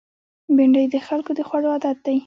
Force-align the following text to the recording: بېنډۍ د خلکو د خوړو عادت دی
بېنډۍ 0.55 0.85
د 0.93 0.95
خلکو 1.07 1.31
د 1.37 1.39
خوړو 1.47 1.67
عادت 1.73 1.97
دی 2.05 2.17